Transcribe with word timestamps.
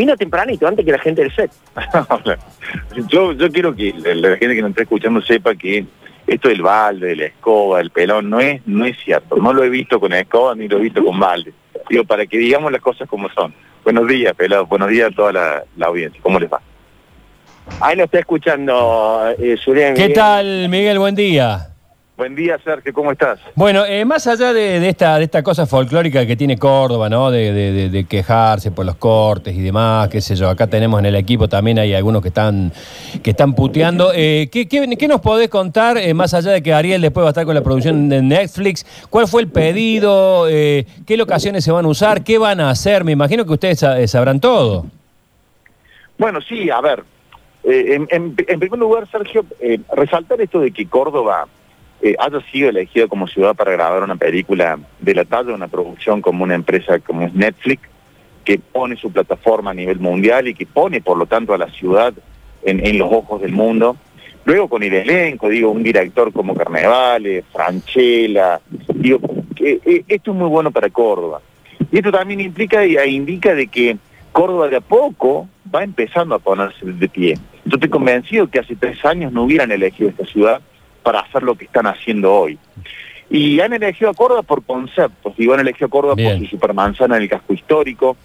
vino 0.00 0.16
tempranito, 0.16 0.66
antes 0.66 0.82
que 0.82 0.92
la 0.92 0.98
gente 0.98 1.20
del 1.22 1.34
set. 1.34 1.50
yo, 3.08 3.32
yo 3.32 3.50
quiero 3.52 3.74
que 3.76 3.92
la, 3.98 4.14
la 4.30 4.36
gente 4.38 4.54
que 4.56 4.62
nos 4.62 4.70
está 4.70 4.82
escuchando 4.82 5.20
sepa 5.20 5.54
que 5.54 5.84
esto 6.26 6.48
del 6.48 6.62
balde, 6.62 7.08
de 7.08 7.16
la 7.16 7.24
escoba, 7.26 7.78
del 7.78 7.90
pelón, 7.90 8.30
no 8.30 8.40
es, 8.40 8.62
no 8.66 8.86
es 8.86 8.96
cierto. 9.04 9.36
No 9.36 9.52
lo 9.52 9.62
he 9.62 9.68
visto 9.68 10.00
con 10.00 10.12
escoba 10.14 10.54
ni 10.54 10.68
lo 10.68 10.78
he 10.78 10.82
visto 10.82 11.04
con 11.04 11.18
balde. 11.18 11.52
Digo, 11.90 12.04
para 12.04 12.24
que 12.24 12.38
digamos 12.38 12.72
las 12.72 12.80
cosas 12.80 13.06
como 13.08 13.28
son. 13.30 13.52
Buenos 13.84 14.06
días, 14.08 14.32
pelado. 14.34 14.66
Buenos 14.66 14.88
días 14.88 15.10
a 15.10 15.14
toda 15.14 15.32
la, 15.32 15.64
la 15.76 15.86
audiencia. 15.86 16.18
¿Cómo 16.22 16.38
les 16.40 16.50
va? 16.50 16.60
Ahí 17.80 17.96
lo 17.96 18.04
está 18.04 18.20
escuchando 18.20 19.34
eh, 19.38 19.56
Zulián 19.62 19.94
¿Qué 19.94 20.02
Miguel. 20.02 20.14
tal, 20.14 20.68
Miguel? 20.70 20.98
Buen 20.98 21.14
día. 21.14 21.66
Buen 22.20 22.34
día, 22.34 22.58
Sergio. 22.62 22.92
¿Cómo 22.92 23.12
estás? 23.12 23.40
Bueno, 23.54 23.86
eh, 23.86 24.04
más 24.04 24.26
allá 24.26 24.52
de, 24.52 24.78
de 24.78 24.90
esta, 24.90 25.16
de 25.16 25.24
esta 25.24 25.42
cosa 25.42 25.64
folclórica 25.64 26.26
que 26.26 26.36
tiene 26.36 26.58
Córdoba, 26.58 27.08
¿no? 27.08 27.30
De, 27.30 27.50
de- 27.88 28.04
quejarse 28.04 28.70
por 28.70 28.84
los 28.84 28.96
cortes 28.96 29.56
y 29.56 29.62
demás, 29.62 30.10
qué 30.10 30.20
sé 30.20 30.36
yo. 30.36 30.50
Acá 30.50 30.66
tenemos 30.66 31.00
en 31.00 31.06
el 31.06 31.16
equipo 31.16 31.48
también 31.48 31.78
hay 31.78 31.94
algunos 31.94 32.20
que 32.20 32.28
están, 32.28 32.72
que 33.22 33.30
están 33.30 33.54
puteando. 33.54 34.12
Eh, 34.14 34.50
¿qué, 34.52 34.68
qué, 34.68 34.86
qué 34.98 35.08
nos 35.08 35.22
podés 35.22 35.48
contar, 35.48 35.96
eh, 35.96 36.12
más 36.12 36.34
allá 36.34 36.50
de 36.50 36.62
que 36.62 36.74
Ariel 36.74 37.00
después 37.00 37.24
va 37.24 37.28
a 37.28 37.32
estar 37.32 37.46
con 37.46 37.54
la 37.54 37.62
producción 37.62 38.10
de 38.10 38.20
Netflix? 38.20 38.84
¿Cuál 39.08 39.26
fue 39.26 39.40
el 39.40 39.48
pedido? 39.48 40.44
¿Qué 40.46 41.16
locaciones 41.16 41.64
se 41.64 41.72
van 41.72 41.86
a 41.86 41.88
usar? 41.88 42.22
¿Qué 42.22 42.36
van 42.36 42.60
a 42.60 42.68
hacer? 42.68 43.02
Me 43.02 43.12
imagino 43.12 43.46
que 43.46 43.52
ustedes 43.54 43.78
sa- 43.78 44.06
sabrán 44.06 44.40
todo. 44.40 44.84
Bueno, 46.18 46.38
sí, 46.46 46.68
a 46.68 46.82
ver. 46.82 47.02
en, 47.64 48.06
en- 48.10 48.34
en 48.46 48.60
primer 48.60 48.78
lugar, 48.78 49.08
Sergio, 49.10 49.46
resaltar 49.96 50.38
esto 50.42 50.60
de 50.60 50.70
que 50.70 50.86
Córdoba 50.86 51.48
eh, 52.02 52.16
haya 52.18 52.40
sido 52.50 52.70
elegida 52.70 53.08
como 53.08 53.26
ciudad 53.26 53.54
para 53.54 53.72
grabar 53.72 54.02
una 54.02 54.16
película 54.16 54.78
de 55.00 55.14
la 55.14 55.24
talla 55.24 55.54
una 55.54 55.68
producción 55.68 56.22
como 56.22 56.44
una 56.44 56.54
empresa 56.54 56.98
como 57.00 57.22
es 57.22 57.34
Netflix, 57.34 57.82
que 58.44 58.58
pone 58.58 58.96
su 58.96 59.12
plataforma 59.12 59.72
a 59.72 59.74
nivel 59.74 60.00
mundial 60.00 60.48
y 60.48 60.54
que 60.54 60.64
pone, 60.66 61.02
por 61.02 61.18
lo 61.18 61.26
tanto, 61.26 61.52
a 61.52 61.58
la 61.58 61.70
ciudad 61.70 62.14
en, 62.62 62.98
los 62.98 63.12
ojos 63.12 63.42
del 63.42 63.52
mundo. 63.52 63.96
Luego 64.44 64.68
con 64.68 64.82
el 64.82 64.94
elenco, 64.94 65.50
digo, 65.50 65.70
un 65.70 65.82
director 65.82 66.32
como 66.32 66.54
Carnevale, 66.54 67.44
Franchella, 67.52 68.60
digo, 68.94 69.20
eh, 69.60 70.04
esto 70.08 70.30
es 70.30 70.36
muy 70.36 70.48
bueno 70.48 70.70
para 70.70 70.88
Córdoba. 70.88 71.42
Y 71.92 71.98
esto 71.98 72.10
también 72.10 72.40
implica 72.40 72.82
e 72.82 73.10
indica 73.10 73.54
de 73.54 73.66
que 73.66 73.98
Córdoba 74.32 74.68
de 74.68 74.76
a 74.76 74.80
poco 74.80 75.48
va 75.72 75.84
empezando 75.84 76.34
a 76.34 76.38
ponerse 76.38 76.86
de 76.86 77.08
pie. 77.08 77.34
Yo 77.66 77.74
estoy 77.74 77.90
convencido 77.90 78.48
que 78.48 78.58
hace 78.58 78.74
tres 78.74 79.04
años 79.04 79.32
no 79.32 79.44
hubieran 79.44 79.70
elegido 79.70 80.08
esta 80.08 80.24
ciudad 80.24 80.62
para 81.02 81.20
hacer 81.20 81.42
lo 81.42 81.54
que 81.54 81.64
están 81.64 81.86
haciendo 81.86 82.32
hoy. 82.32 82.58
Y 83.30 83.60
han 83.60 83.72
elegido 83.72 84.10
a 84.10 84.14
Córdoba 84.14 84.42
por 84.42 84.64
conceptos, 84.64 85.36
digo, 85.36 85.54
han 85.54 85.60
elegido 85.60 85.86
a 85.86 85.90
Córdoba 85.90 86.14
Bien. 86.16 86.30
por 86.38 86.40
su 86.40 86.46
supermanzana 86.50 87.16
en 87.16 87.22
el 87.22 87.28
casco 87.28 87.52
histórico, 87.54 88.16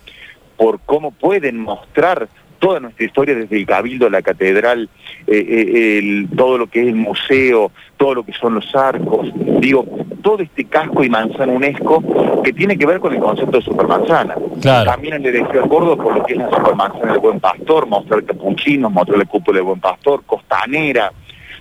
por 0.58 0.80
cómo 0.86 1.12
pueden 1.12 1.60
mostrar 1.60 2.28
toda 2.60 2.80
nuestra 2.80 3.06
historia 3.06 3.36
desde 3.36 3.58
el 3.58 3.66
Cabildo, 3.66 4.10
la 4.10 4.22
Catedral, 4.22 4.90
eh, 5.28 5.46
eh, 5.48 5.98
el- 6.00 6.28
todo 6.36 6.58
lo 6.58 6.68
que 6.68 6.82
es 6.82 6.88
el 6.88 6.96
museo, 6.96 7.72
todo 7.98 8.16
lo 8.16 8.24
que 8.26 8.32
son 8.34 8.56
los 8.56 8.76
arcos, 8.76 9.28
digo, 9.60 9.86
todo 10.24 10.40
este 10.40 10.64
casco 10.66 11.04
y 11.04 11.10
manzana 11.10 11.52
UNESCO 11.54 12.42
que 12.44 12.54
tiene 12.54 12.78
que 12.78 12.86
ver 12.88 13.00
con 13.00 13.14
el 13.14 13.20
concepto 13.20 13.58
de 13.58 13.64
supermanzana. 13.64 14.36
Claro. 14.62 14.90
También 14.90 15.16
han 15.16 15.26
elegido 15.26 15.66
a 15.66 15.68
Córdoba 15.70 16.02
por 16.02 16.18
lo 16.18 16.24
que 16.26 16.34
es 16.34 16.40
la 16.40 16.50
supermanzana 16.50 17.12
del 17.12 17.20
Buen 17.22 17.40
Pastor, 17.40 17.86
mostrar 17.88 18.24
capuchinos, 18.24 18.92
mostrar 18.92 19.20
la 19.20 19.26
cúpula 19.26 19.58
del 19.58 19.66
Buen 19.68 19.80
Pastor, 19.82 20.24
costanera, 20.26 21.12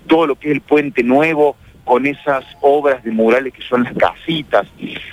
todo 0.07 0.27
lo 0.27 0.37
que 0.37 0.49
es 0.49 0.55
el 0.55 0.61
puente 0.61 1.03
nuevo 1.03 1.57
con 1.85 2.07
esas 2.07 2.45
obras 2.61 3.03
de 3.05 3.11
murales 3.11 3.53
que 3.53 3.63
son 3.63 3.85
las 3.85 3.95
casitas. 3.95 4.67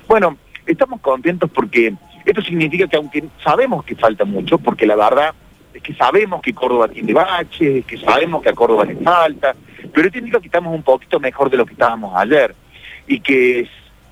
Bueno, 0.08 0.38
estamos 0.66 1.02
contentos 1.02 1.50
porque 1.54 1.94
esto 2.26 2.42
significa 2.42 2.88
que 2.88 2.98
aunque 2.98 3.24
sabemos 3.44 3.84
que 3.84 3.96
falta 3.96 4.26
mucho, 4.26 4.58
porque 4.58 4.86
la 4.86 4.96
verdad 4.96 5.34
es 5.74 5.82
que 5.82 5.94
sabemos 5.94 6.42
que 6.42 6.54
Córdoba 6.54 6.88
tiene 6.88 7.14
baches, 7.14 7.86
que 7.86 7.98
sabemos 7.98 8.42
que 8.42 8.50
a 8.50 8.54
Córdoba 8.54 8.86
le 8.86 8.96
falta, 8.96 9.56
pero 9.94 10.08
esto 10.08 10.20
indica 10.20 10.40
que 10.40 10.48
estamos 10.48 10.74
un 10.74 10.84
poquito 10.84 11.20
mejor 11.20 11.50
de 11.50 11.58
lo 11.58 11.66
que 11.66 11.74
estábamos 11.74 12.16
ayer 12.16 12.56
y 13.08 13.20
que 13.20 13.68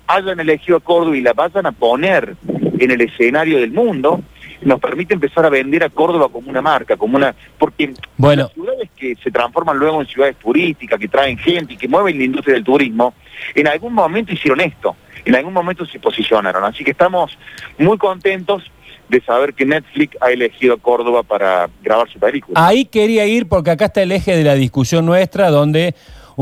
hayan 0.06 0.40
elegido 0.40 0.78
a 0.78 0.80
Córdoba 0.80 1.16
y 1.16 1.22
la 1.22 1.32
vayan 1.32 1.66
a 1.66 1.72
poner 1.72 2.36
en 2.78 2.90
el 2.90 3.00
escenario 3.00 3.58
del 3.58 3.72
mundo, 3.72 4.22
nos 4.62 4.80
permite 4.80 5.14
empezar 5.14 5.44
a 5.44 5.48
vender 5.48 5.84
a 5.84 5.88
Córdoba 5.88 6.28
como 6.30 6.50
una 6.50 6.60
marca, 6.60 6.96
como 6.96 7.16
una... 7.16 7.34
Porque 7.58 7.92
Bueno. 8.16 8.44
las 8.44 8.52
ciudades 8.52 8.90
que 8.96 9.16
se 9.22 9.30
transforman 9.30 9.78
luego 9.78 10.00
en 10.00 10.06
ciudades 10.06 10.36
turísticas, 10.36 10.98
que 10.98 11.08
traen 11.08 11.38
gente 11.38 11.74
y 11.74 11.76
que 11.76 11.88
mueven 11.88 12.18
la 12.18 12.24
industria 12.24 12.54
del 12.54 12.64
turismo, 12.64 13.14
en 13.54 13.68
algún 13.68 13.94
momento 13.94 14.32
hicieron 14.32 14.60
esto, 14.60 14.96
en 15.24 15.34
algún 15.34 15.52
momento 15.52 15.86
se 15.86 15.98
posicionaron. 15.98 16.64
Así 16.64 16.84
que 16.84 16.90
estamos 16.90 17.36
muy 17.78 17.96
contentos 17.98 18.70
de 19.08 19.20
saber 19.22 19.54
que 19.54 19.66
Netflix 19.66 20.16
ha 20.20 20.30
elegido 20.30 20.74
a 20.74 20.76
Córdoba 20.78 21.22
para 21.22 21.68
grabar 21.82 22.08
su 22.08 22.18
película. 22.18 22.64
Ahí 22.64 22.84
quería 22.84 23.26
ir 23.26 23.48
porque 23.48 23.70
acá 23.70 23.86
está 23.86 24.02
el 24.02 24.12
eje 24.12 24.36
de 24.36 24.44
la 24.44 24.54
discusión 24.54 25.04
nuestra, 25.04 25.50
donde 25.50 25.94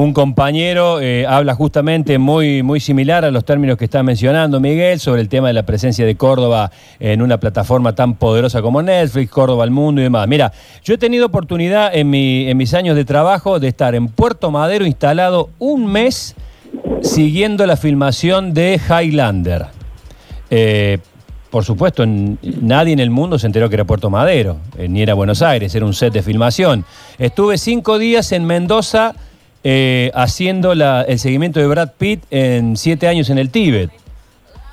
un 0.05 0.13
compañero 0.13 1.01
eh, 1.01 1.27
habla 1.27 1.57
justamente 1.57 2.19
muy, 2.19 2.63
muy 2.63 2.79
similar 2.79 3.25
a 3.25 3.33
los 3.33 3.45
términos 3.45 3.77
que 3.77 3.87
está 3.87 4.05
mencionando 4.05 4.61
Miguel 4.61 5.01
sobre 5.01 5.21
el 5.21 5.29
tema 5.29 5.49
de 5.49 5.55
la 5.55 5.65
presencia 5.65 6.07
de 6.07 6.15
Córdoba 6.15 6.71
en 7.01 7.21
una 7.21 7.41
plataforma 7.41 7.97
tan 7.97 8.15
poderosa 8.15 8.63
como 8.63 8.81
Netflix, 8.81 9.29
Córdoba 9.29 9.65
al 9.65 9.73
mundo 9.73 10.01
y 10.01 10.05
demás. 10.05 10.29
Mira, 10.29 10.53
yo 10.85 10.95
he 10.95 10.99
tenido 10.99 11.27
oportunidad 11.27 11.91
en, 11.93 12.11
mi, 12.11 12.49
en 12.49 12.57
mis 12.57 12.75
años 12.75 12.95
de 12.95 13.05
trabajo 13.05 13.59
de 13.59 13.67
estar 13.67 13.97
en 13.97 14.07
Puerto 14.07 14.53
Madero 14.53 14.87
instalado 14.87 15.51
un 15.59 15.87
mes 15.87 16.37
siguiendo 17.03 17.67
la 17.67 17.77
filmación 17.77 18.55
de 18.55 18.81
Highlander. 18.89 19.67
Eh, 20.49 20.99
por 21.51 21.65
supuesto, 21.65 22.05
nadie 22.07 22.93
en 22.93 23.01
el 23.01 23.11
mundo 23.11 23.37
se 23.37 23.47
enteró 23.47 23.69
que 23.69 23.75
era 23.75 23.85
Puerto 23.85 24.11
Madero, 24.11 24.59
eh, 24.77 24.87
ni 24.87 25.03
era 25.03 25.15
Buenos 25.15 25.43
Aires, 25.43 25.75
era 25.75 25.85
un 25.85 25.95
set 25.95 26.13
de 26.13 26.23
filmación. 26.23 26.85
Estuve 27.19 27.59
cinco 27.59 27.99
días 27.99 28.31
en 28.31 28.45
Mendoza 28.45 29.17
eh, 29.65 30.11
haciendo 30.15 30.75
la- 30.75 31.03
el 31.03 31.19
seguimiento 31.19 31.61
de 31.61 31.67
Brad 31.67 31.91
Pitt 31.99 32.23
en 32.31 32.77
siete 32.77 33.09
años 33.09 33.31
en 33.31 33.39
el 33.39 33.51
Tíbet. 33.51 33.91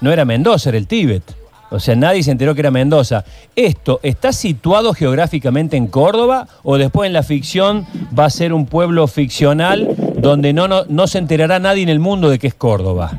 No 0.02 0.12
era 0.12 0.26
Mendoza, 0.26 0.70
era 0.70 0.78
el 0.78 0.88
Tíbet. 0.88 1.24
O 1.72 1.80
sea, 1.80 1.96
nadie 1.96 2.22
se 2.24 2.32
enteró 2.32 2.54
que 2.54 2.62
era 2.62 2.70
Mendoza. 2.72 3.26
¿Esto 3.56 4.00
está 4.04 4.32
situado 4.32 4.94
geográficamente 4.94 5.76
en 5.76 5.88
Córdoba 5.88 6.48
o 6.64 6.78
después 6.78 7.08
en 7.08 7.14
la 7.14 7.24
ficción 7.24 7.86
va 8.18 8.26
a 8.26 8.30
ser 8.30 8.54
un 8.54 8.68
pueblo 8.68 9.08
ficcional 9.08 9.90
donde 10.18 10.54
no, 10.54 10.68
no, 10.68 10.84
no 10.88 11.08
se 11.08 11.18
enterará 11.18 11.60
nadie 11.60 11.82
en 11.84 11.90
el 11.90 12.00
mundo 12.00 12.30
de 12.30 12.38
que 12.40 12.48
es 12.48 12.54
Córdoba? 12.54 13.12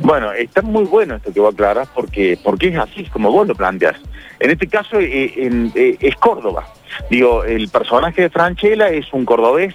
Bueno, 0.00 0.32
está 0.32 0.62
muy 0.62 0.84
bueno 0.84 1.16
esto 1.16 1.30
que 1.32 1.40
vos 1.40 1.52
aclarás 1.52 1.88
porque, 1.94 2.38
porque 2.42 2.68
es 2.68 2.78
así 2.78 3.04
como 3.04 3.30
vos 3.30 3.46
lo 3.46 3.54
planteas. 3.54 3.96
En 4.40 4.50
este 4.50 4.66
caso 4.66 4.98
eh, 4.98 5.32
en- 5.36 5.70
eh, 5.74 5.96
es 6.00 6.16
Córdoba. 6.16 6.66
Digo, 7.10 7.44
el 7.44 7.68
personaje 7.68 8.22
de 8.22 8.30
Franchella 8.30 8.88
es 8.88 9.12
un 9.12 9.26
cordobés 9.26 9.74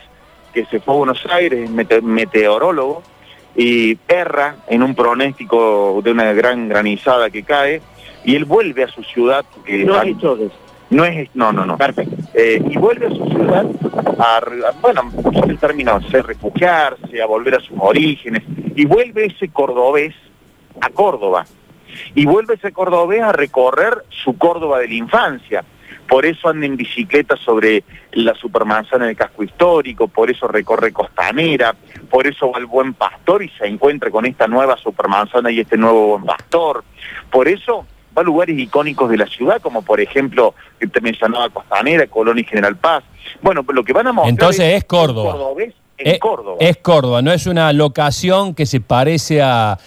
que 0.54 0.66
se 0.66 0.80
fue 0.80 0.94
a 0.94 0.98
Buenos 0.98 1.26
Aires, 1.32 1.64
es 1.64 1.70
mete- 1.70 2.02
meteorólogo, 2.02 3.04
y 3.56 3.98
erra 4.08 4.56
en 4.68 4.84
un 4.84 4.96
pronóstico 4.96 6.02
de 6.04 6.12
una 6.12 6.34
gran 6.34 6.68
granizada 6.70 7.30
que 7.30 7.44
cae, 7.44 7.82
y 8.26 8.36
él 8.36 8.46
vuelve 8.46 8.84
a 8.84 8.88
su 8.88 9.04
ciudad. 9.04 9.46
Que 9.66 9.84
No 9.86 10.02
es 10.02 10.16
no 10.90 11.06
es, 11.06 11.30
no, 11.34 11.52
no, 11.52 11.66
no. 11.66 11.78
Perfecto. 11.78 12.16
Eh, 12.36 12.62
y 12.70 12.78
vuelve 12.78 13.08
a 13.08 13.10
su 13.10 13.26
ciudad 13.30 13.66
a, 14.20 14.38
a- 14.38 14.72
bueno, 14.82 15.12
el 15.48 15.58
término 15.58 15.98
es 15.98 16.12
refugiarse, 16.24 17.22
a 17.22 17.26
volver 17.26 17.56
a 17.56 17.60
sus 17.60 17.78
orígenes, 17.80 18.44
y 18.76 18.86
vuelve 18.86 19.26
ese 19.26 19.48
cordobés 19.50 20.14
a 20.82 20.90
Córdoba. 20.90 21.46
Y 22.16 22.26
vuelve 22.26 22.56
ese 22.56 22.72
cordobés 22.72 23.22
a 23.22 23.32
recorrer 23.32 24.04
su 24.10 24.38
Córdoba 24.38 24.80
de 24.80 24.88
la 24.88 24.94
infancia. 24.96 25.64
Por 26.08 26.26
eso 26.26 26.50
anda 26.50 26.66
en 26.66 26.78
bicicleta 26.78 27.36
sobre 27.38 27.84
la 28.12 28.36
supermanzana 28.36 29.06
del 29.06 29.16
casco 29.16 29.44
histórico, 29.44 30.08
por 30.08 30.30
eso 30.30 30.48
recorre 30.48 30.92
Costanera, 30.92 31.76
por 32.10 32.28
eso 32.28 32.52
va 32.52 32.58
al 32.58 32.66
Buen 32.66 32.94
Pastor 32.94 33.44
y 33.44 33.50
se 33.50 33.66
encuentra 33.66 34.12
con 34.12 34.26
esta 34.26 34.48
nueva 34.48 34.78
supermanzana 34.78 35.52
y 35.52 35.60
este 35.62 35.78
nuevo 35.78 36.10
Buen 36.10 36.26
Pastor. 36.26 36.84
Por 37.32 37.48
eso 37.48 37.86
va 38.16 38.22
a 38.22 38.26
lugares 38.26 38.58
icónicos 38.58 39.10
de 39.10 39.18
la 39.18 39.26
ciudad, 39.26 39.62
como 39.62 39.82
por 39.82 40.00
ejemplo, 40.00 40.54
que 40.80 40.88
te 40.88 41.02
mencionaba 41.02 41.50
Costanera, 41.50 42.08
Colón 42.08 42.40
y 42.40 42.44
General 42.44 42.76
Paz. 42.76 43.04
Bueno, 43.42 43.66
lo 43.68 43.84
que 43.84 43.94
van 43.94 44.08
a 44.08 44.14
mostrar 44.14 44.30
Entonces 44.30 44.74
es 44.76 44.84
Córdoba. 44.84 45.32
cordobés 45.32 45.74
en 45.98 46.16
Eh, 46.16 46.20
Córdoba. 46.20 46.58
Es 46.60 46.78
Córdoba, 46.78 47.22
no 47.22 47.32
es 47.32 47.46
una 47.48 47.72
locación 47.74 48.56
que 48.56 48.66
se 48.66 48.82
parece 48.82 49.42
a, 49.42 49.78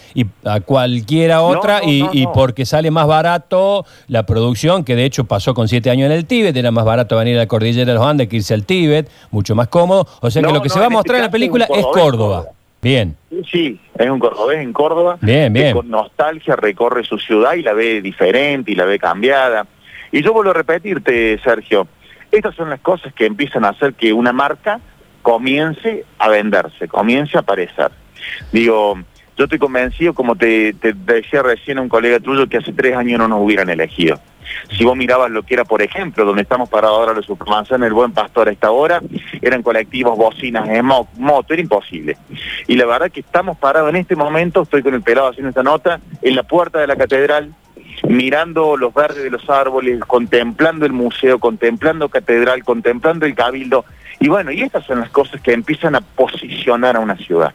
a 0.44 0.60
cualquiera 0.60 1.42
otra 1.42 1.80
no, 1.80 1.88
y, 1.90 2.02
no, 2.02 2.10
y 2.12 2.26
porque 2.28 2.64
sale 2.64 2.90
más 2.90 3.06
barato 3.06 3.84
la 4.08 4.24
producción, 4.24 4.84
que 4.84 4.94
de 4.96 5.04
hecho 5.04 5.24
pasó 5.24 5.52
con 5.54 5.68
siete 5.68 5.90
años 5.90 6.06
en 6.06 6.12
el 6.12 6.26
Tíbet, 6.26 6.56
era 6.56 6.70
más 6.70 6.84
barato 6.84 7.16
venir 7.16 7.36
a 7.36 7.40
la 7.40 7.46
cordillera 7.48 7.86
de 7.92 7.94
los 7.98 8.06
Andes 8.06 8.28
que 8.28 8.36
irse 8.36 8.54
al 8.54 8.64
Tíbet, 8.64 9.10
mucho 9.30 9.54
más 9.54 9.68
cómodo. 9.68 10.06
O 10.20 10.30
sea 10.30 10.42
que 10.42 10.52
lo 10.52 10.62
que 10.62 10.68
se 10.68 10.78
va 10.78 10.84
a 10.84 10.88
este 10.88 10.94
mostrar 10.96 11.16
en 11.18 11.24
la 11.24 11.30
película 11.30 11.64
es 11.64 11.70
es 11.78 11.84
Córdoba. 11.86 12.00
Córdoba. 12.02 12.44
Bien. 12.82 13.16
Sí, 13.50 13.80
es 13.98 14.08
un 14.08 14.20
cordobés 14.20 14.58
en 14.60 14.72
Córdoba. 14.72 15.18
Bien, 15.20 15.52
que 15.52 15.60
bien. 15.60 15.72
con 15.74 15.88
nostalgia 15.90 16.54
recorre 16.54 17.02
su 17.04 17.18
ciudad 17.18 17.54
y 17.54 17.62
la 17.62 17.72
ve 17.72 18.00
diferente 18.00 18.70
y 18.70 18.74
la 18.76 18.84
ve 18.84 18.98
cambiada. 18.98 19.66
Y 20.12 20.22
yo 20.22 20.32
vuelvo 20.32 20.52
a 20.52 20.54
repetirte, 20.54 21.36
Sergio, 21.42 21.88
estas 22.30 22.54
son 22.54 22.70
las 22.70 22.78
cosas 22.80 23.12
que 23.12 23.26
empiezan 23.26 23.64
a 23.64 23.70
hacer 23.70 23.94
que 23.94 24.12
una 24.12 24.32
marca 24.32 24.78
comience 25.26 26.04
a 26.20 26.28
venderse, 26.28 26.86
comience 26.86 27.36
a 27.36 27.40
aparecer. 27.40 27.90
Digo, 28.52 28.96
yo 29.36 29.44
estoy 29.44 29.58
convencido, 29.58 30.14
como 30.14 30.36
te, 30.36 30.72
decía 30.72 31.42
recién 31.42 31.80
un 31.80 31.88
colega 31.88 32.20
tuyo, 32.20 32.48
que 32.48 32.58
hace 32.58 32.72
tres 32.72 32.96
años 32.96 33.18
no 33.18 33.26
nos 33.26 33.40
hubieran 33.40 33.68
elegido. 33.68 34.20
Si 34.70 34.84
vos 34.84 34.96
mirabas 34.96 35.32
lo 35.32 35.42
que 35.42 35.54
era, 35.54 35.64
por 35.64 35.82
ejemplo, 35.82 36.24
donde 36.24 36.42
estamos 36.42 36.68
parados 36.68 37.00
ahora 37.00 37.12
los 37.12 37.72
en 37.72 37.82
el 37.82 37.92
Buen 37.92 38.12
Pastor 38.12 38.46
a 38.46 38.52
esta 38.52 38.70
hora, 38.70 39.02
eran 39.42 39.64
colectivos, 39.64 40.16
bocinas, 40.16 40.68
moto, 41.16 41.54
era 41.54 41.60
imposible. 41.60 42.16
Y 42.68 42.76
la 42.76 42.86
verdad 42.86 43.10
que 43.10 43.18
estamos 43.18 43.58
parados 43.58 43.90
en 43.90 43.96
este 43.96 44.14
momento, 44.14 44.62
estoy 44.62 44.84
con 44.84 44.94
el 44.94 45.02
pelado 45.02 45.30
haciendo 45.30 45.48
esta 45.48 45.64
nota, 45.64 45.98
en 46.22 46.36
la 46.36 46.44
puerta 46.44 46.78
de 46.78 46.86
la 46.86 46.94
catedral, 46.94 47.52
mirando 48.08 48.76
los 48.76 48.92
verdes 48.94 49.22
de 49.22 49.30
los 49.30 49.48
árboles, 49.50 50.00
contemplando 50.00 50.86
el 50.86 50.92
museo, 50.92 51.38
contemplando 51.38 52.08
catedral, 52.08 52.64
contemplando 52.64 53.26
el 53.26 53.34
cabildo. 53.34 53.84
Y 54.18 54.28
bueno, 54.28 54.50
y 54.50 54.62
estas 54.62 54.84
son 54.86 55.00
las 55.00 55.10
cosas 55.10 55.40
que 55.42 55.52
empiezan 55.52 55.94
a 55.94 56.00
posicionar 56.00 56.96
a 56.96 57.00
una 57.00 57.16
ciudad. 57.16 57.54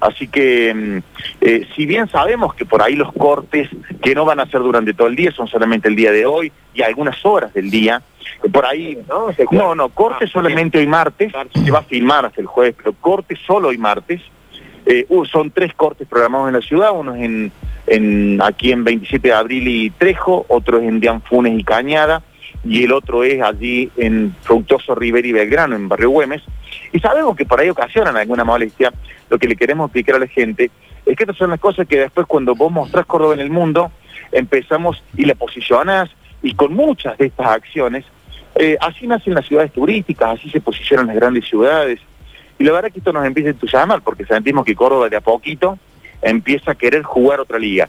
Así 0.00 0.26
que, 0.26 0.74
mm, 0.74 0.98
eh, 1.42 1.68
si 1.76 1.86
bien 1.86 2.08
sabemos 2.08 2.54
que 2.54 2.64
por 2.64 2.82
ahí 2.82 2.96
los 2.96 3.12
cortes, 3.12 3.68
que 4.02 4.14
no 4.14 4.24
van 4.24 4.40
a 4.40 4.46
ser 4.46 4.60
durante 4.60 4.94
todo 4.94 5.06
el 5.06 5.14
día, 5.14 5.30
son 5.30 5.46
solamente 5.46 5.88
el 5.88 5.94
día 5.94 6.10
de 6.10 6.26
hoy 6.26 6.50
y 6.74 6.82
algunas 6.82 7.24
horas 7.24 7.52
del 7.54 7.70
día, 7.70 8.02
por 8.52 8.66
ahí, 8.66 8.98
no, 9.08 9.28
no, 9.52 9.74
no 9.74 9.88
corte 9.90 10.24
ah, 10.24 10.30
solamente 10.32 10.78
hoy 10.78 10.86
martes, 10.86 11.32
se 11.52 11.70
va 11.70 11.80
a 11.80 11.84
filmar 11.84 12.26
hasta 12.26 12.40
el 12.40 12.46
jueves, 12.46 12.74
pero 12.76 12.92
corte 12.94 13.36
solo 13.46 13.68
hoy 13.68 13.78
martes. 13.78 14.20
Eh, 14.84 15.06
uh, 15.08 15.24
son 15.26 15.52
tres 15.52 15.72
cortes 15.74 16.08
programados 16.08 16.48
en 16.48 16.54
la 16.54 16.60
ciudad, 16.60 16.90
uno 16.92 17.14
es 17.14 17.22
en 17.22 17.52
aquí 18.40 18.72
en 18.72 18.84
27 18.84 19.28
de 19.28 19.34
abril 19.34 19.68
y 19.68 19.90
Trejo, 19.90 20.46
otro 20.48 20.78
es 20.78 20.84
en 20.84 21.00
Dianfunes 21.00 21.58
y 21.58 21.64
Cañada, 21.64 22.22
y 22.64 22.84
el 22.84 22.92
otro 22.92 23.24
es 23.24 23.42
allí 23.42 23.90
en 23.96 24.34
Fructoso 24.42 24.94
Rivera 24.94 25.26
y 25.26 25.32
Belgrano, 25.32 25.74
en 25.74 25.88
Barrio 25.88 26.10
Güemes. 26.10 26.42
Y 26.92 27.00
sabemos 27.00 27.36
que 27.36 27.44
por 27.44 27.60
ahí 27.60 27.68
ocasionan 27.68 28.16
alguna 28.16 28.44
molestia. 28.44 28.92
Lo 29.28 29.38
que 29.38 29.48
le 29.48 29.56
queremos 29.56 29.86
explicar 29.86 30.16
a 30.16 30.20
la 30.20 30.26
gente 30.26 30.70
es 31.04 31.16
que 31.16 31.24
estas 31.24 31.36
son 31.36 31.50
las 31.50 31.58
cosas 31.58 31.88
que 31.88 31.98
después 31.98 32.26
cuando 32.26 32.54
vos 32.54 32.70
mostrás 32.70 33.06
Córdoba 33.06 33.34
en 33.34 33.40
el 33.40 33.50
mundo, 33.50 33.90
empezamos 34.30 35.02
y 35.16 35.24
la 35.24 35.34
posicionás, 35.34 36.10
y 36.42 36.54
con 36.54 36.74
muchas 36.74 37.18
de 37.18 37.26
estas 37.26 37.46
acciones, 37.46 38.04
eh, 38.54 38.76
así 38.80 39.06
nacen 39.06 39.34
las 39.34 39.46
ciudades 39.46 39.72
turísticas, 39.72 40.38
así 40.38 40.50
se 40.50 40.60
posicionan 40.60 41.06
las 41.08 41.16
grandes 41.16 41.46
ciudades. 41.46 42.00
Y 42.58 42.64
la 42.64 42.72
verdad 42.72 42.88
es 42.88 42.92
que 42.92 42.98
esto 43.00 43.12
nos 43.12 43.26
empieza 43.26 43.48
a 43.48 43.52
entusiasmar, 43.52 44.02
porque 44.02 44.24
sentimos 44.24 44.64
que 44.64 44.76
Córdoba 44.76 45.08
de 45.08 45.16
a 45.16 45.20
poquito 45.20 45.78
empieza 46.22 46.72
a 46.72 46.74
querer 46.74 47.02
jugar 47.02 47.40
otra 47.40 47.58
liga. 47.58 47.88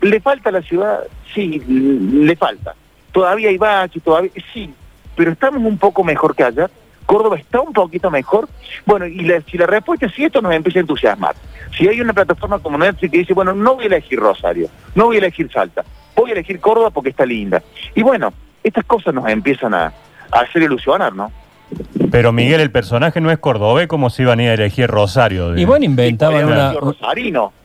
¿Le 0.00 0.20
falta 0.20 0.48
a 0.48 0.52
la 0.52 0.62
ciudad? 0.62 1.00
Sí, 1.34 1.62
le 1.68 2.34
falta. 2.36 2.74
Todavía 3.12 3.48
hay 3.48 3.58
baches, 3.58 4.02
todavía... 4.02 4.30
Sí, 4.52 4.72
pero 5.14 5.32
estamos 5.32 5.62
un 5.62 5.78
poco 5.78 6.04
mejor 6.04 6.34
que 6.34 6.44
allá. 6.44 6.68
Córdoba 7.06 7.36
está 7.36 7.60
un 7.60 7.72
poquito 7.72 8.10
mejor. 8.10 8.48
Bueno, 8.84 9.06
y 9.06 9.30
si 9.50 9.56
la 9.56 9.66
respuesta 9.66 10.06
es 10.06 10.12
sí, 10.12 10.24
esto 10.24 10.42
nos 10.42 10.52
empieza 10.52 10.80
a 10.80 10.82
entusiasmar. 10.82 11.34
Si 11.76 11.88
hay 11.88 12.00
una 12.00 12.12
plataforma 12.12 12.58
como 12.58 12.78
Netflix 12.78 13.12
que 13.12 13.18
dice, 13.18 13.32
bueno, 13.32 13.54
no 13.54 13.76
voy 13.76 13.84
a 13.84 13.86
elegir 13.86 14.18
Rosario, 14.18 14.68
no 14.94 15.06
voy 15.06 15.16
a 15.16 15.20
elegir 15.20 15.50
Salta, 15.52 15.84
voy 16.14 16.30
a 16.30 16.32
elegir 16.32 16.60
Córdoba 16.60 16.90
porque 16.90 17.10
está 17.10 17.24
linda. 17.24 17.62
Y 17.94 18.02
bueno, 18.02 18.32
estas 18.62 18.84
cosas 18.84 19.14
nos 19.14 19.28
empiezan 19.28 19.72
a, 19.74 19.92
a 20.32 20.40
hacer 20.40 20.62
ilusionar, 20.62 21.14
¿no? 21.14 21.30
Pero 22.10 22.32
Miguel, 22.32 22.60
el 22.60 22.70
personaje 22.70 23.20
no 23.20 23.30
es 23.30 23.38
cordobés 23.38 23.88
como 23.88 24.10
si 24.10 24.22
iban 24.22 24.38
a 24.38 24.44
ir 24.44 24.50
a 24.50 24.54
elegir 24.54 24.88
Rosario. 24.88 25.56
Y 25.56 25.64
bueno, 25.64 25.84
inventaban 25.84 26.44
una... 26.44 26.74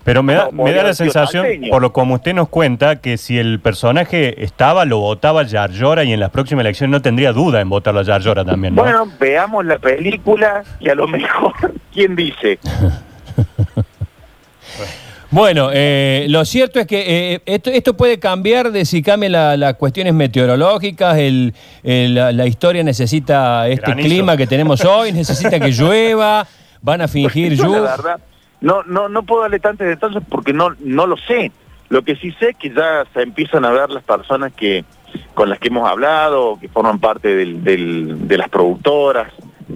Pero 0.03 0.23
me 0.23 0.33
da, 0.33 0.49
me 0.51 0.73
da 0.73 0.83
la 0.83 0.93
sensación, 0.93 1.45
por 1.69 1.81
lo 1.81 1.93
como 1.93 2.15
usted 2.15 2.33
nos 2.33 2.49
cuenta, 2.49 2.97
que 2.97 3.17
si 3.17 3.37
el 3.37 3.59
personaje 3.59 4.43
estaba, 4.43 4.85
lo 4.85 4.97
votaba 4.99 5.43
Yarlora 5.43 6.03
y 6.03 6.11
en 6.11 6.19
las 6.19 6.31
próximas 6.31 6.63
elecciones 6.65 6.91
no 6.91 7.01
tendría 7.01 7.33
duda 7.33 7.61
en 7.61 7.69
votarlo 7.69 7.99
a 7.99 8.03
Yarlora 8.03 8.43
también, 8.43 8.73
¿no? 8.73 8.81
Bueno, 8.81 9.07
veamos 9.19 9.63
la 9.63 9.77
película 9.77 10.63
y 10.79 10.89
a 10.89 10.95
lo 10.95 11.07
mejor, 11.07 11.53
¿quién 11.93 12.15
dice? 12.15 12.57
Bueno, 15.31 15.69
eh, 15.71 16.25
lo 16.27 16.43
cierto 16.43 16.81
es 16.81 16.85
que 16.85 17.35
eh, 17.35 17.41
esto, 17.45 17.95
puede 17.95 18.19
cambiar 18.19 18.73
de 18.73 18.83
si 18.83 19.01
cambian 19.01 19.31
las 19.31 19.75
cuestiones 19.75 20.13
meteorológicas, 20.13 21.17
el, 21.17 21.53
la, 21.83 22.45
historia 22.45 22.83
necesita 22.83 23.69
este 23.69 23.95
clima 23.95 24.35
que 24.35 24.45
tenemos 24.45 24.83
hoy, 24.85 25.13
necesita 25.13 25.57
que 25.57 25.71
llueva, 25.71 26.45
van 26.81 27.01
a 27.01 27.07
fingir 27.07 27.55
lluvia. 27.55 27.95
No, 28.59 28.83
no, 28.83 29.07
no 29.07 29.23
puedo 29.23 29.43
darle 29.43 29.59
tantos 29.59 29.87
detalles 29.87 30.21
porque 30.27 30.51
no, 30.51 30.75
no 30.79 31.07
lo 31.07 31.15
sé. 31.15 31.51
Lo 31.87 32.03
que 32.03 32.15
sí 32.17 32.33
sé 32.33 32.49
es 32.49 32.57
que 32.57 32.69
ya 32.69 33.05
se 33.13 33.21
empiezan 33.21 33.63
a 33.63 33.71
ver 33.71 33.89
las 33.89 34.03
personas 34.03 34.51
que 34.53 34.83
con 35.33 35.49
las 35.49 35.59
que 35.59 35.69
hemos 35.69 35.89
hablado, 35.89 36.57
que 36.59 36.67
forman 36.67 36.99
parte 36.99 37.35
de 37.35 38.37
las 38.37 38.49
productoras, 38.49 39.31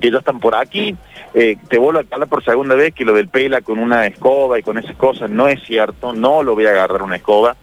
que 0.06 0.12
ya 0.12 0.20
están 0.20 0.40
por 0.40 0.56
aquí. 0.56 0.96
Eh, 1.34 1.58
te 1.68 1.78
vuelvo 1.78 2.00
a 2.00 2.04
hablar 2.14 2.30
por 2.30 2.44
segunda 2.44 2.76
vez 2.76 2.94
que 2.94 3.04
lo 3.04 3.14
del 3.14 3.28
pela 3.28 3.62
con 3.62 3.80
una 3.80 4.06
escoba 4.06 4.60
y 4.60 4.64
con 4.64 4.78
esas 4.78 4.96
cosas 4.96 5.30
no 5.30 5.48
es 5.48 5.62
cierto, 5.64 6.14
no 6.14 6.44
lo 6.44 6.56
voy 6.56 6.66
a 6.66 6.70
agarrar 6.70 7.02
una 7.02 7.18
escoba, 7.18 7.56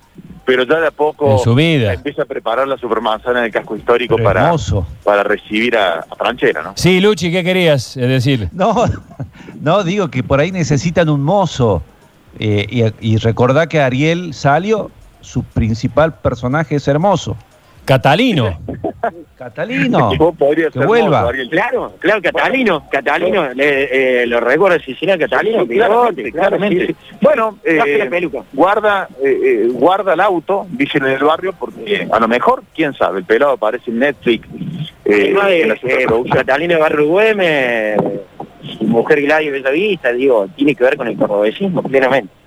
pero 0.45 0.65
ya 0.65 0.81
de 0.81 0.89
a 0.89 0.91
poco 0.91 1.39
su 1.39 1.55
vida. 1.55 1.93
empieza 1.93 2.23
a 2.23 2.25
preparar 2.25 2.67
la 2.67 2.77
supermanzana 2.77 3.39
en 3.39 3.45
el 3.47 3.53
casco 3.53 3.77
histórico 3.77 4.17
para, 4.19 4.53
para 5.05 5.23
recibir 5.23 5.77
a, 5.77 6.05
Franchera, 6.19 6.63
¿no? 6.63 6.73
Sí, 6.77 7.01
Luchi, 7.01 7.31
¿qué 7.31 7.45
querías 7.45 7.95
decir? 7.95 8.49
No, 8.53 8.85
no, 9.61 9.85
digo 9.85 10.09
que 10.09 10.23
por 10.23 10.41
ahí 10.41 10.51
necesitan 10.51 11.09
un 11.09 11.23
mozo. 11.23 11.83
Eh, 12.39 12.67
y, 12.69 13.13
y 13.13 13.17
recordá 13.19 13.69
que 13.69 13.81
Ariel 13.81 14.35
salió, 14.35 14.91
su 15.21 15.45
principal 15.45 16.15
personaje 16.15 16.77
es 16.77 16.89
hermoso. 16.89 17.37
Catalino. 17.85 18.59
Catalino. 19.37 20.11
que 20.73 20.79
vuelva. 20.87 21.31
claro, 21.51 21.95
claro, 21.99 22.23
Catalino. 22.23 22.89
Catalino, 22.91 23.49
eh, 23.57 24.25
lo 24.27 24.41
recuerdo 24.41 24.79
Catalino. 25.19 25.67
claramente. 26.33 26.95
Bueno, 27.21 27.59
eh, 27.65 28.15
guarda, 28.53 29.09
eh, 29.23 29.41
eh, 29.43 29.69
guarda 29.71 30.15
el 30.15 30.21
auto, 30.21 30.67
dicen 30.71 31.05
en 31.05 31.13
el 31.13 31.25
barrio, 31.25 31.53
porque 31.59 32.07
a 32.11 32.19
lo 32.19 32.29
mejor, 32.29 32.63
quién 32.75 32.95
sabe, 32.95 33.21
el 33.21 33.25
pelado 33.25 33.53
aparece 33.53 33.91
en 33.91 33.99
Netflix. 33.99 34.49
Eh, 35.05 35.35
Catalino 36.33 36.75
de 36.75 36.81
Barrio 36.81 37.07
Güemes, 37.09 37.97
mujer 38.81 39.23
Gladys 39.23 39.53
Vista, 39.73 40.13
digo, 40.13 40.49
tiene 40.55 40.75
que 40.75 40.85
ver 40.85 40.97
con 40.97 41.09
el 41.09 41.17
cordobesismo, 41.17 41.83
plenamente 41.83 42.42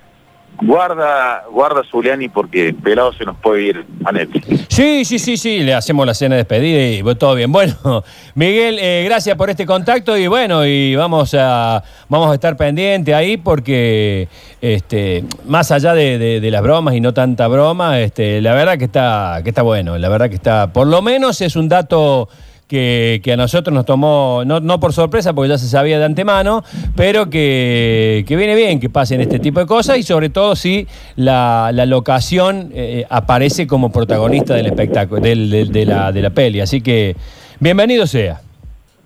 guarda, 0.61 1.43
guarda 1.51 1.81
Zuliani 1.89 2.29
porque 2.29 2.73
pelado 2.73 3.13
se 3.13 3.25
nos 3.25 3.37
puede 3.37 3.63
ir 3.63 3.85
a 4.03 4.11
Netflix. 4.11 4.65
Sí, 4.69 5.05
sí, 5.05 5.19
sí, 5.19 5.37
sí, 5.37 5.59
le 5.59 5.73
hacemos 5.73 6.05
la 6.05 6.13
cena 6.13 6.35
de 6.35 6.39
despedida 6.39 7.11
y 7.11 7.15
todo 7.15 7.35
bien. 7.35 7.51
Bueno, 7.55 8.03
Miguel, 8.33 8.77
eh, 8.81 9.03
gracias 9.05 9.37
por 9.37 9.49
este 9.49 9.65
contacto 9.65 10.17
y 10.17 10.27
bueno, 10.27 10.65
y 10.65 10.93
vamos 10.95 11.33
a, 11.33 11.81
vamos 12.09 12.29
a 12.29 12.33
estar 12.33 12.57
pendientes 12.57 13.15
ahí 13.15 13.37
porque 13.37 14.27
este, 14.59 15.23
más 15.45 15.71
allá 15.71 15.93
de, 15.93 16.41
las 16.51 16.61
bromas 16.61 16.95
y 16.95 16.99
no 16.99 17.13
tanta 17.13 17.47
broma, 17.47 18.01
este, 18.01 18.41
la 18.41 18.53
verdad 18.53 18.77
que 18.77 18.85
está, 18.85 19.39
que 19.41 19.49
está 19.49 19.61
bueno, 19.61 19.97
la 19.97 20.09
verdad 20.09 20.27
que 20.29 20.35
está, 20.35 20.73
por 20.73 20.87
lo 20.87 21.01
menos 21.01 21.39
es 21.39 21.55
un 21.55 21.69
dato 21.69 22.27
que, 22.67 23.21
a 23.31 23.37
nosotros 23.37 23.73
nos 23.73 23.85
tomó, 23.85 24.43
no, 24.45 24.79
por 24.79 24.93
sorpresa, 24.93 25.33
porque 25.33 25.49
ya 25.49 25.57
se 25.57 25.67
sabía 25.67 25.99
de 25.99 26.05
antemano, 26.05 26.63
pero 26.95 27.29
que, 27.29 28.25
viene 28.27 28.55
bien 28.55 28.79
que 28.79 28.89
pasen 28.89 29.21
este 29.21 29.39
tipo 29.39 29.59
de 29.59 29.65
cosas 29.65 29.97
y 29.97 30.03
sobre 30.03 30.29
todo 30.29 30.55
si 30.55 30.87
la, 31.15 31.71
locación 31.85 32.71
eh, 32.73 33.05
aparece 33.09 33.67
como 33.67 33.91
protagonista 33.91 34.55
del 34.55 34.67
espectáculo, 34.67 35.21
del, 35.21 35.71
de, 35.71 35.85
la, 35.85 36.11
de 36.11 36.21
la 36.21 36.29
peli. 36.31 36.61
Así 36.61 36.81
que 36.81 37.15
bienvenido 37.59 38.07
sea. 38.07 38.41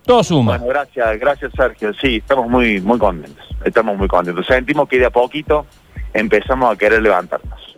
Todo 0.05 0.23
suma. 0.23 0.57
Bueno, 0.57 0.73
gracias, 0.73 1.19
gracias 1.19 1.51
Sergio. 1.55 1.93
Sí, 1.93 2.15
estamos 2.15 2.49
muy, 2.49 2.81
muy 2.81 2.97
contentos. 2.97 3.45
Estamos 3.63 3.95
muy 3.95 4.07
contentos. 4.07 4.45
Sentimos 4.47 4.89
que 4.89 4.97
de 4.97 5.05
a 5.05 5.11
poquito 5.11 5.67
empezamos 6.13 6.73
a 6.73 6.75
querer 6.75 7.03
levantarnos. 7.03 7.68